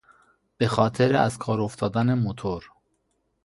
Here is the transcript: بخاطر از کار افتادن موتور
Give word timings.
بخاطر 0.59 1.15
از 1.15 1.37
کار 1.37 1.61
افتادن 1.61 2.13
موتور 2.13 2.69